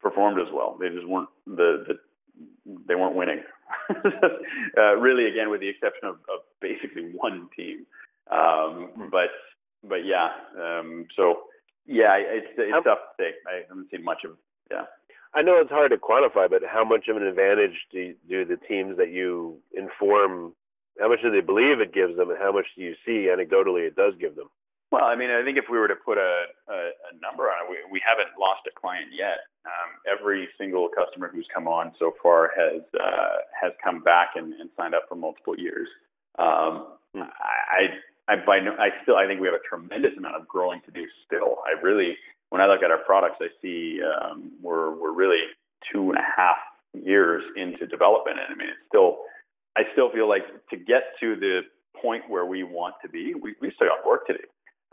[0.00, 0.76] performed as well.
[0.80, 1.94] They just weren't the the
[2.88, 3.42] they weren't winning.
[4.78, 7.86] uh, really, again, with the exception of, of basically one team.
[8.30, 9.08] Um, hmm.
[9.10, 9.30] but
[9.88, 11.42] but yeah, um, so
[11.86, 13.30] yeah, it's it's tough to say.
[13.46, 14.32] I haven't seen much of
[14.70, 14.84] yeah.
[15.34, 18.56] I know it's hard to quantify, but how much of an advantage do do the
[18.56, 20.54] teams that you inform?
[20.98, 23.86] How much do they believe it gives them, and how much do you see anecdotally
[23.86, 24.48] it does give them?
[24.92, 26.78] Well, I mean, I think if we were to put a, a,
[27.10, 29.42] a number on it, we, we haven't lost a client yet.
[29.66, 34.54] Um, every single customer who's come on so far has uh, has come back and,
[34.54, 35.88] and signed up for multiple years.
[36.38, 37.26] Um, hmm.
[37.26, 40.80] I, I by no, I still I think we have a tremendous amount of growing
[40.86, 41.58] to do still.
[41.66, 42.14] I really
[42.50, 45.42] when I look at our products, I see um, we're we're really
[45.92, 46.62] two and a half
[46.94, 49.18] years into development, and I mean it's still
[49.76, 51.62] I still feel like to get to the
[52.00, 54.46] point where we want to be, we we still got work to do.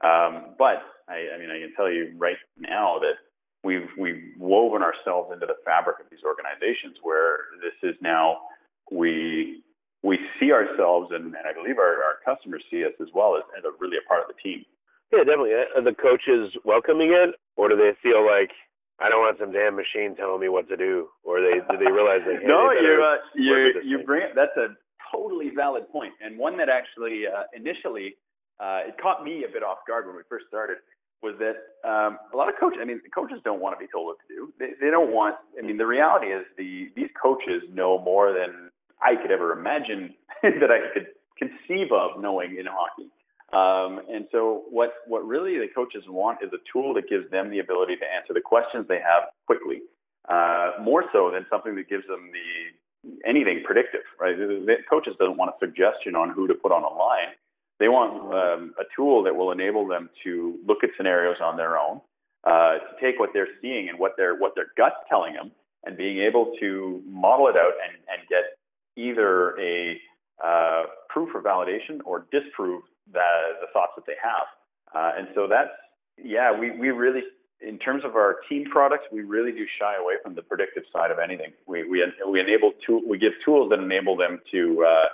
[0.04, 3.18] Um, but I, I mean, I can tell you right now that
[3.64, 8.38] we've we've woven ourselves into the fabric of these organizations where this is now
[8.92, 9.64] we
[10.04, 13.44] we see ourselves and, and I believe our, our customers see us as well as,
[13.58, 14.68] as a really a part of the team.
[15.12, 15.56] Yeah, definitely.
[15.56, 18.52] Are the coaches welcoming it, or do they feel like
[19.00, 21.92] I don't want some damn machine telling me what to do, or they do they
[21.92, 24.76] realize like, hey, no, you uh, you you bring that's a
[25.14, 28.16] totally valid point, and one that actually uh, initially
[28.60, 30.78] uh, it caught me a bit off guard when we first started
[31.24, 31.56] was that
[31.88, 34.36] um, a lot of coaches, I mean, coaches don't want to be told what to
[34.36, 34.54] do.
[34.60, 38.70] They, they don't want, I mean, the reality is the these coaches know more than
[39.02, 40.14] I could ever imagine
[40.44, 41.08] that I could
[41.40, 43.10] conceive of knowing in hockey.
[43.54, 47.52] Um, and so what, what really the coaches want is a tool that gives them
[47.52, 49.82] the ability to answer the questions they have quickly,
[50.28, 52.74] uh, more so than something that gives them the
[53.28, 54.38] anything predictive, right?
[54.38, 57.36] The, the coaches don't want a suggestion on who to put on a line.
[57.80, 61.78] They want um, a tool that will enable them to look at scenarios on their
[61.78, 62.02] own,
[62.46, 65.52] uh, to take what they're seeing and what their what their gut's telling them,
[65.86, 68.58] and being able to model it out and, and get
[68.96, 70.00] either a
[70.44, 73.30] uh, proof or validation or disprove the,
[73.62, 74.48] the thoughts that they have.
[74.96, 75.72] Uh, and so that's
[76.24, 77.22] yeah, we we really
[77.62, 81.12] in terms of our team products, we really do shy away from the predictive side
[81.12, 81.54] of anything.
[81.66, 85.06] We we we enable tool we give tools that enable them to uh,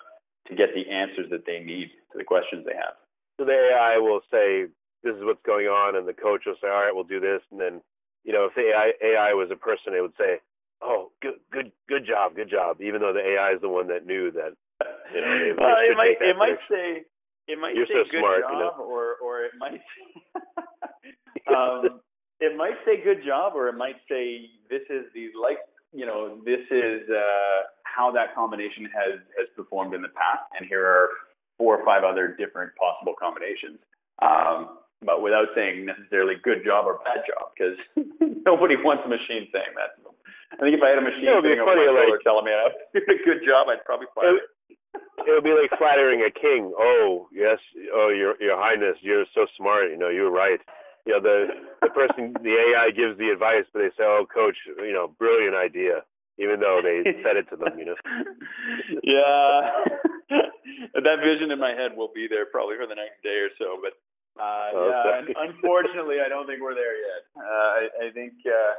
[0.50, 2.98] to get the answers that they need to the questions they have.
[3.38, 4.66] So the AI will say,
[5.04, 7.40] this is what's going on, and the coach will say, all right, we'll do this.
[7.52, 7.82] And then,
[8.26, 10.44] you know, if the AI, AI was a person, it would say,
[10.82, 14.06] oh, good, good, good job, good job, even though the AI is the one that
[14.06, 14.58] knew that,
[15.14, 17.06] you know, it, well, it, might, it might say,
[17.48, 18.84] it might You're say so good smart, job, you know?
[18.84, 19.82] or, or it might,
[21.56, 22.02] um,
[22.40, 25.60] it might say good job, or it might say this is the like,
[25.94, 30.68] you know, this is uh, how that combination has has performed in the past, and
[30.68, 31.10] here are
[31.58, 33.80] four or five other different possible combinations.
[34.22, 37.78] Um, but without saying necessarily good job or bad job, because
[38.46, 39.96] nobody wants a machine saying that.
[40.50, 43.06] I think if I had a machine yeah, saying funny, like, telling me I did
[43.06, 44.50] a good job, I'd probably fire it.
[45.24, 46.74] It would be like flattering a king.
[46.74, 47.60] Oh yes,
[47.94, 49.92] oh your your highness, you're so smart.
[49.92, 50.60] You know, you're right.
[51.06, 51.38] You know, the
[51.82, 55.56] the person, the AI gives the advice, but they say, "Oh, coach, you know, brilliant
[55.56, 56.04] idea,"
[56.38, 57.78] even though they said it to them.
[57.80, 58.00] You know.
[59.04, 59.72] yeah.
[60.94, 63.80] that vision in my head will be there probably for the next day or so.
[63.82, 63.98] But
[64.40, 65.34] uh, okay.
[65.34, 67.22] yeah, unfortunately, I don't think we're there yet.
[67.36, 68.74] Uh, I, I think uh,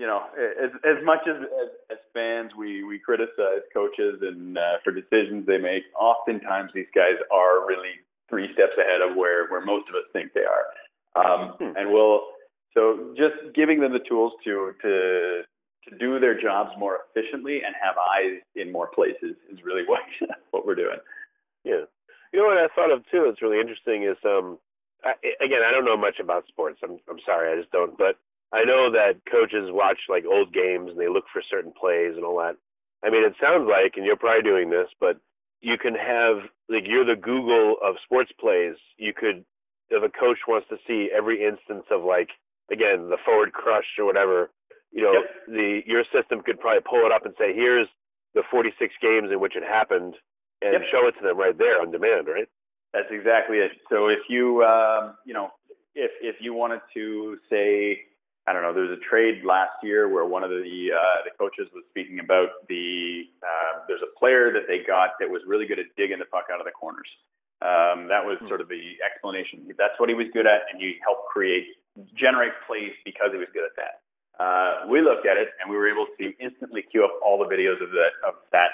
[0.00, 4.80] you know, as as much as, as as fans, we we criticize coaches and uh,
[4.82, 5.84] for decisions they make.
[5.92, 10.32] Oftentimes, these guys are really three steps ahead of where where most of us think
[10.32, 10.64] they are.
[11.16, 11.76] Um, hmm.
[11.76, 12.22] And we'll
[12.74, 15.42] so just giving them the tools to to
[15.88, 20.00] to do their jobs more efficiently and have eyes in more places is really what
[20.50, 20.98] what we're doing.
[21.64, 21.84] Yeah.
[22.32, 23.26] You know what I thought of too?
[23.26, 24.04] It's really interesting.
[24.04, 24.58] Is um,
[25.04, 26.78] I, again, I don't know much about sports.
[26.82, 27.98] I'm I'm sorry, I just don't.
[27.98, 28.16] But
[28.52, 32.24] I know that coaches watch like old games and they look for certain plays and
[32.24, 32.56] all that.
[33.02, 35.18] I mean, it sounds like, and you're probably doing this, but
[35.60, 38.74] you can have like you're the Google of sports plays.
[38.96, 39.44] You could,
[39.90, 42.30] if a coach wants to see every instance of like
[42.70, 44.50] again the forward crush or whatever,
[44.92, 45.30] you know, yep.
[45.48, 47.88] the your system could probably pull it up and say, here's
[48.34, 50.14] the 46 games in which it happened
[50.62, 50.82] and yep.
[50.90, 52.48] show it to them right there on demand, right?
[52.92, 53.72] That's exactly it.
[53.88, 55.50] So if you, um, you know,
[55.94, 58.02] if if you wanted to say,
[58.46, 61.30] I don't know, there was a trade last year where one of the uh, the
[61.38, 65.66] coaches was speaking about the uh, there's a player that they got that was really
[65.66, 67.08] good at digging the puck out of the corners.
[67.60, 69.68] Um, that was sort of the explanation.
[69.76, 71.76] That's what he was good at, and he helped create
[72.16, 74.00] generate plays because he was good at that.
[74.40, 77.44] Uh, we looked at it and we were able to instantly queue up all the
[77.44, 78.72] videos of that of that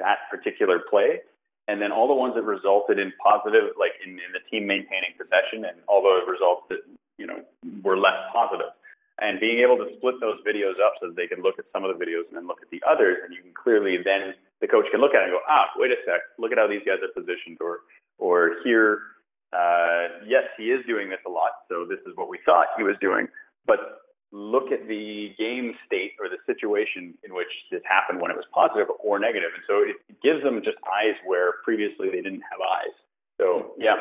[0.00, 1.20] that particular play,
[1.68, 5.12] and then all the ones that resulted in positive, like in, in the team maintaining
[5.20, 6.80] possession, and all the results that
[7.20, 7.44] you know
[7.84, 8.72] were less positive.
[9.20, 11.84] And being able to split those videos up so that they can look at some
[11.84, 14.32] of the videos and then look at the others, and you can clearly then
[14.64, 16.66] the coach can look at it and go, ah, wait a sec, look at how
[16.66, 17.84] these guys are positioned, or
[18.22, 19.18] or here,
[19.50, 22.86] uh, yes, he is doing this a lot, so this is what we thought he
[22.86, 23.26] was doing,
[23.66, 23.98] but
[24.30, 28.48] look at the game state or the situation in which this happened when it was
[28.54, 29.52] positive or negative.
[29.52, 32.96] And so it gives them just eyes where previously they didn't have eyes.
[33.36, 34.00] So yeah.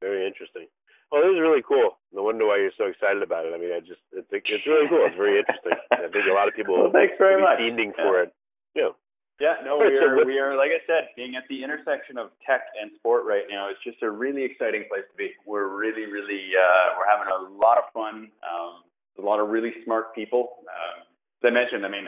[0.00, 0.72] Very interesting.
[1.12, 2.00] Well, this is really cool.
[2.16, 3.52] No wonder why you're so excited about it.
[3.52, 5.04] I mean, I just it's it's really cool.
[5.04, 5.76] It's very interesting.
[5.92, 7.60] I think a lot of people well, thanks very much.
[7.60, 8.32] fiending for it.
[8.72, 8.96] Yeah.
[9.40, 12.62] Yeah, no, we are we are like I said, being at the intersection of tech
[12.74, 13.70] and sport right now.
[13.70, 15.30] It's just a really exciting place to be.
[15.46, 18.34] We're really, really uh, we're having a lot of fun.
[18.42, 18.82] Um,
[19.18, 20.62] a lot of really smart people.
[20.66, 21.06] Um,
[21.42, 22.06] as I mentioned, I mean,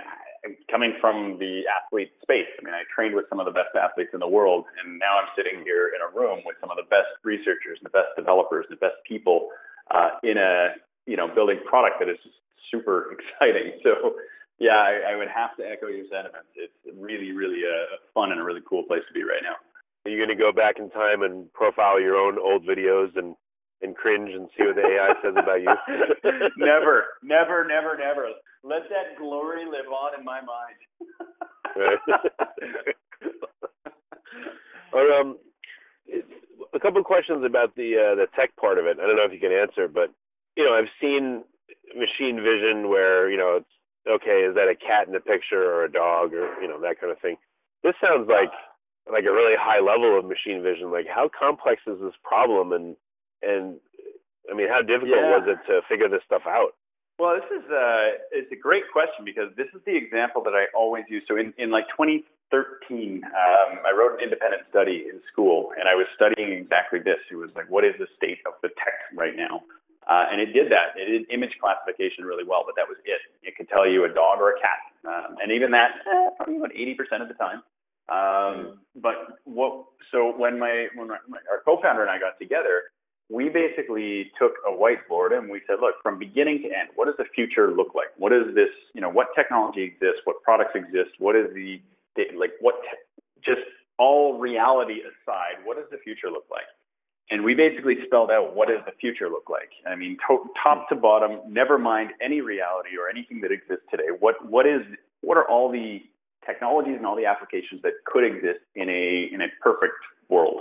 [0.70, 4.10] coming from the athlete space, I mean, I trained with some of the best athletes
[4.14, 6.88] in the world, and now I'm sitting here in a room with some of the
[6.90, 9.50] best researchers, the best developers, the best people
[9.90, 10.74] uh, in a
[11.06, 12.18] you know building product that is
[12.70, 13.78] super exciting.
[13.82, 14.18] So
[14.60, 16.52] yeah, I, I would have to echo your sentiments.
[16.54, 19.56] It's really, really a fun and a really cool place to be right now.
[20.04, 23.34] Are you going to go back in time and profile your own old videos and
[23.82, 25.72] and cringe and see what the AI says about you?
[26.58, 28.28] never, never, never, never.
[28.62, 30.76] Let that glory live on in my mind.
[34.92, 35.38] or, um,
[36.74, 38.98] a couple of questions about the uh, the tech part of it.
[39.00, 40.12] I don't know if you can answer, but
[40.56, 41.44] you know, I've seen
[41.96, 43.79] machine vision where you know it's
[44.10, 47.00] okay, is that a cat in the picture or a dog or you know that
[47.00, 47.36] kind of thing.
[47.82, 48.52] This sounds like
[49.10, 50.90] like a really high level of machine vision.
[50.90, 52.96] Like how complex is this problem and
[53.42, 53.78] and
[54.50, 55.38] I mean how difficult yeah.
[55.38, 56.74] was it to figure this stuff out?
[57.20, 60.72] Well, this is a it's a great question because this is the example that I
[60.72, 61.22] always use.
[61.28, 65.92] So in, in like 2013, um, I wrote an independent study in school, and I
[65.92, 67.20] was studying exactly this.
[67.30, 69.60] It was like, what is the state of the tech right now?
[70.10, 70.98] Uh, and it did that.
[70.98, 73.22] It did image classification really well, but that was it.
[73.46, 76.56] It could tell you a dog or a cat, um, and even that, eh, probably
[76.58, 77.62] about 80% of the time.
[78.10, 79.86] Um, but what?
[80.10, 82.90] So when my when my, our co-founder and I got together,
[83.30, 87.14] we basically took a whiteboard and we said, look, from beginning to end, what does
[87.16, 88.10] the future look like?
[88.18, 88.74] What is this?
[88.94, 90.22] You know, what technology exists?
[90.24, 91.14] What products exist?
[91.20, 91.80] What is the
[92.34, 92.50] like?
[92.58, 93.62] What te- just
[94.00, 96.66] all reality aside, what does the future look like?
[97.30, 99.70] And we basically spelled out what does the future look like.
[99.86, 104.10] I mean, to- top to bottom, never mind any reality or anything that exists today.
[104.18, 104.82] What what is
[105.22, 106.02] what are all the
[106.44, 109.94] technologies and all the applications that could exist in a in a perfect
[110.28, 110.60] world?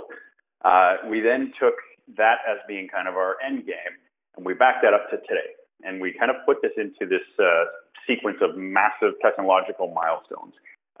[0.64, 1.74] Uh, we then took
[2.16, 3.94] that as being kind of our end game,
[4.36, 5.54] and we backed that up to today.
[5.82, 7.64] And we kind of put this into this uh,
[8.06, 10.52] sequence of massive technological milestones.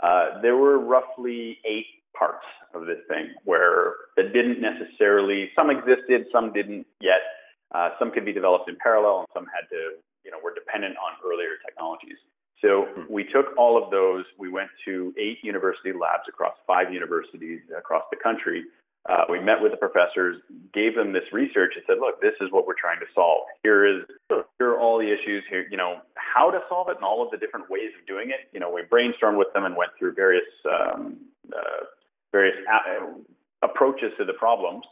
[0.02, 2.44] Uh, there were roughly eight parts
[2.74, 7.22] of this thing where that didn't necessarily some existed, some didn't yet.
[7.72, 9.94] Uh, some could be developed in parallel, and some had to,
[10.24, 12.18] you know, were dependent on earlier technologies.
[12.60, 13.12] So hmm.
[13.12, 14.24] we took all of those.
[14.38, 18.64] We went to eight university labs across five universities across the country.
[19.08, 20.36] Uh, we met with the professors,
[20.74, 23.48] gave them this research, and said, "Look, this is what we're trying to solve.
[23.62, 24.04] Here is
[24.58, 25.42] here are all the issues.
[25.48, 28.28] Here, you know, how to solve it, and all of the different ways of doing
[28.28, 28.52] it.
[28.52, 31.16] You know, we brainstormed with them and went through various um,
[31.48, 31.88] uh,
[32.32, 34.84] various a- approaches to the problems,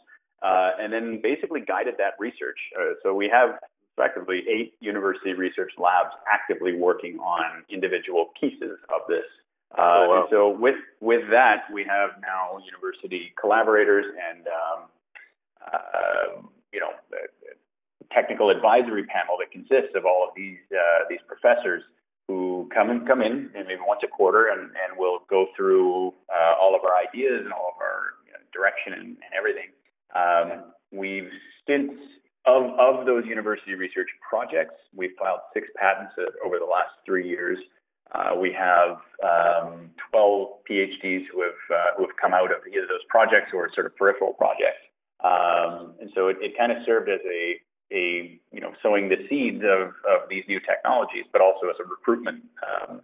[0.42, 2.58] uh, and then basically guided that research.
[2.78, 3.58] Uh, so we have
[3.96, 9.26] effectively eight university research labs actively working on individual pieces of this.
[9.76, 10.20] Uh, oh, wow.
[10.20, 14.80] And so with with that, we have now university collaborators and um,
[15.72, 16.92] uh, you know
[18.12, 21.82] technical advisory panel that consists of all of these uh, these professors
[22.28, 26.12] who come and come in and maybe once a quarter and, and we'll go through
[26.28, 29.72] uh, all of our ideas and all of our you know, direction and, and everything.
[30.14, 31.32] Um, we've
[31.66, 31.92] since
[32.46, 36.12] of of those university research projects, we've filed six patents
[36.44, 37.58] over the last three years.
[38.12, 42.86] Uh, we have um, 12 PhDs who have uh, who have come out of either
[42.88, 44.80] those projects or sort of peripheral projects,
[45.24, 47.60] um, and so it, it kind of served as a
[47.92, 51.88] a you know sowing the seeds of, of these new technologies, but also as a
[51.88, 53.00] recruitment um,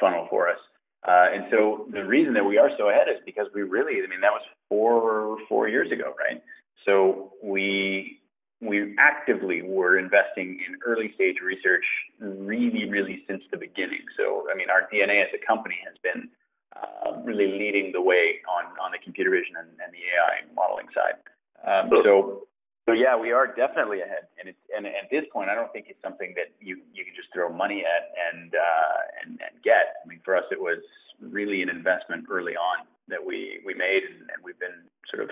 [0.00, 0.58] funnel for us.
[1.06, 4.08] Uh, and so the reason that we are so ahead is because we really, I
[4.08, 6.42] mean, that was four four years ago, right?
[6.84, 8.20] So we
[8.60, 11.84] we actively were investing in early stage research
[12.18, 14.02] really, really since the beginning.
[14.16, 16.28] So I mean, our DNA as a company has been
[16.74, 20.88] uh, really leading the way on on the computer vision and, and the AI modeling
[20.90, 21.22] side.
[21.62, 22.46] Um, so
[22.86, 25.86] so yeah, we are definitely ahead, and it's and at this point, I don't think
[25.88, 29.98] it's something that you you can just throw money at and uh, and, and get.
[30.04, 30.78] I mean, for us, it was
[31.20, 35.30] really an investment early on that we we made, and, and we've been sort of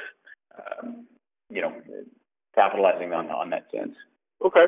[0.58, 1.06] um,
[1.48, 1.72] you know
[2.56, 3.94] capitalizing on on that sense.
[4.44, 4.66] Okay,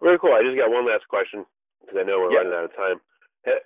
[0.00, 0.32] very cool.
[0.32, 1.44] I just got one last question
[1.80, 3.02] because I know we're running out of time.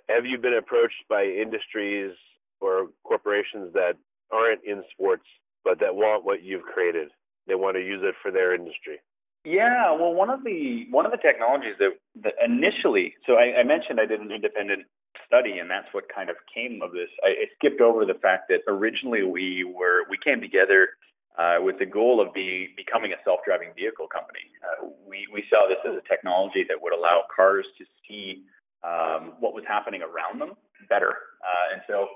[0.09, 2.11] have you been approached by industries
[2.59, 4.01] or corporations that
[4.31, 5.29] aren't in sports
[5.63, 7.09] but that want what you've created?
[7.47, 8.99] They want to use it for their industry.
[9.45, 11.91] Yeah, well, one of the one of the technologies that,
[12.23, 14.85] that initially, so I, I mentioned I did an independent
[15.27, 17.09] study, and that's what kind of came of this.
[17.23, 20.95] I, I skipped over the fact that originally we were we came together
[21.37, 24.45] uh, with the goal of be, becoming a self-driving vehicle company.
[24.61, 28.43] Uh, we, we saw this as a technology that would allow cars to see
[28.83, 30.53] um, what was happening around them
[30.89, 31.15] better.
[31.41, 32.07] Uh, and so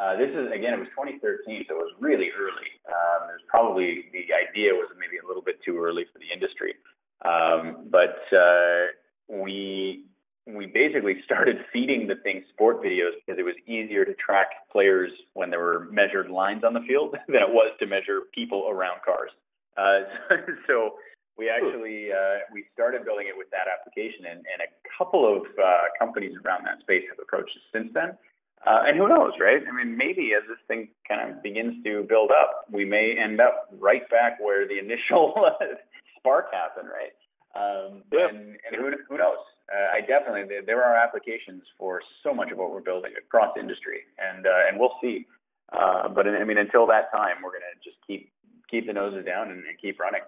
[0.00, 2.70] uh, this is again, it was 2013, so it was really early.
[2.90, 6.30] Um, it was probably the idea was maybe a little bit too early for the
[6.34, 6.74] industry,
[7.22, 8.90] um, but uh,
[9.28, 10.04] we
[10.46, 15.12] we basically started feeding the thing sport videos because it was easier to track players
[15.34, 18.98] when there were measured lines on the field than it was to measure people around
[19.04, 19.30] cars.
[19.76, 20.10] Uh,
[20.66, 20.94] so
[21.38, 25.42] we actually uh, we started building it with that application, and, and a couple of
[25.54, 28.18] uh, companies around that space have approached us since then.
[28.66, 29.60] Uh, and who knows, right?
[29.68, 33.40] I mean, maybe as this thing kind of begins to build up, we may end
[33.40, 35.34] up right back where the initial
[36.18, 37.12] spark happened, right?
[37.54, 38.28] Um, yeah.
[38.28, 39.38] And, and who, who knows?
[39.72, 43.56] Uh, I definitely there, there are applications for so much of what we're building across
[43.58, 45.26] industry, and uh, and we'll see.
[45.72, 48.30] Uh, but I mean, until that time, we're gonna just keep
[48.70, 50.20] keep the noses down and, and keep running.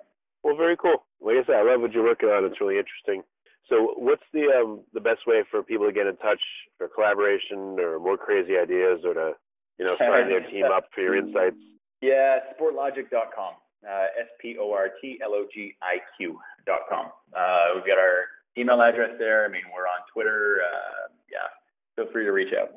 [0.43, 1.05] Well, very cool.
[1.21, 2.45] Like I said, I love what you're working on.
[2.45, 3.23] It's really interesting.
[3.69, 6.41] So, what's the um, the best way for people to get in touch
[6.79, 9.33] for collaboration or more crazy ideas, or to
[9.79, 11.57] you know sign their team up for your insights?
[12.01, 13.55] Yeah, sportlogiq.com.
[13.83, 17.07] Uh, S P O R T L O G I Q dot com.
[17.37, 19.45] Uh, we've got our email address there.
[19.45, 20.61] I mean, we're on Twitter.
[20.63, 21.51] Uh, yeah,
[21.97, 22.71] feel free to reach out.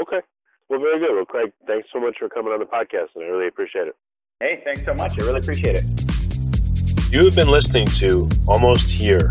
[0.00, 0.20] Okay.
[0.68, 1.14] Well, very good.
[1.14, 3.96] Well, Craig, thanks so much for coming on the podcast, and I really appreciate it.
[4.40, 5.18] Hey, thanks so much.
[5.18, 5.84] I really appreciate it.
[7.10, 9.30] You have been listening to Almost Here